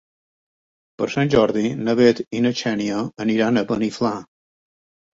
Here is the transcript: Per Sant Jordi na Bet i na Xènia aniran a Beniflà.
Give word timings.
Per 1.01 1.09
Sant 1.17 1.29
Jordi 1.35 1.75
na 1.83 1.95
Bet 2.01 2.23
i 2.39 2.43
na 2.49 2.55
Xènia 2.65 3.05
aniran 3.29 3.65
a 3.67 3.69
Beniflà. 3.75 4.19